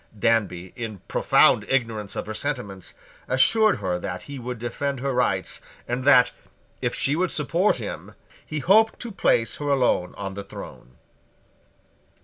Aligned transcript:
Danby, 0.17 0.73
in 0.75 1.01
profound 1.07 1.63
ignorance 1.69 2.15
of 2.15 2.25
her 2.25 2.33
sentiments, 2.33 2.95
assured 3.27 3.77
her 3.77 3.99
that 3.99 4.23
he 4.23 4.39
would 4.39 4.57
defend 4.57 4.99
her 4.99 5.13
rights, 5.13 5.61
and 5.87 6.05
that, 6.05 6.31
if 6.81 6.95
she 6.95 7.15
would 7.15 7.29
support 7.29 7.75
him, 7.77 8.15
he 8.43 8.57
hoped 8.61 8.99
to 9.01 9.11
place 9.11 9.57
her 9.57 9.69
alone 9.69 10.15
on 10.17 10.33
the 10.33 10.43
throne. 10.43 10.93